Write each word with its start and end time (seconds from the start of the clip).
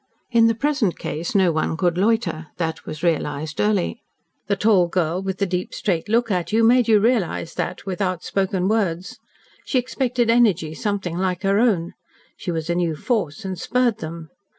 In 0.31 0.47
the 0.47 0.55
present 0.55 0.97
case 0.97 1.35
no 1.35 1.51
one 1.51 1.77
could 1.77 1.95
loiter. 1.95 2.47
That 2.57 2.87
was 2.87 3.03
realised 3.03 3.61
early. 3.61 4.01
The 4.47 4.55
tall 4.55 4.87
girl, 4.87 5.21
with 5.21 5.37
the 5.37 5.45
deep 5.45 5.75
straight 5.75 6.09
look 6.09 6.31
at 6.31 6.51
you, 6.51 6.63
made 6.63 6.87
you 6.87 6.99
realise 6.99 7.53
that 7.53 7.85
without 7.85 8.23
spoken 8.23 8.67
words. 8.67 9.19
She 9.63 9.77
expected 9.77 10.31
energy 10.31 10.73
something 10.73 11.19
like 11.19 11.43
her 11.43 11.59
own. 11.59 11.93
She 12.35 12.49
was 12.49 12.67
a 12.67 12.73
new 12.73 12.95
force 12.95 13.45
and 13.45 13.59
spurred 13.59 13.99
them. 13.99 14.31